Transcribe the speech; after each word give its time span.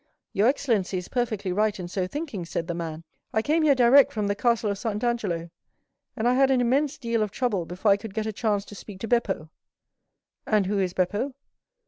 "Your 0.33 0.47
excellency 0.47 0.97
is 0.97 1.09
perfectly 1.09 1.51
right 1.51 1.79
in 1.79 1.87
so 1.87 2.07
thinking," 2.07 2.43
said 2.43 2.65
the 2.65 2.73
man; 2.73 3.03
"I 3.33 3.43
came 3.43 3.61
here 3.61 3.75
direct 3.75 4.11
from 4.11 4.25
the 4.25 4.33
Castle 4.33 4.71
of 4.71 4.79
St. 4.79 5.03
Angelo, 5.03 5.51
and 6.17 6.27
I 6.27 6.33
had 6.33 6.49
an 6.49 6.59
immense 6.59 6.97
deal 6.97 7.21
of 7.21 7.29
trouble 7.29 7.67
before 7.67 7.91
I 7.91 7.97
could 7.97 8.15
get 8.15 8.25
a 8.25 8.33
chance 8.33 8.65
to 8.65 8.73
speak 8.73 8.99
to 9.01 9.07
Beppo." 9.07 9.51
"And 10.47 10.65
who 10.65 10.79
is 10.79 10.93
Beppo?" 10.95 11.35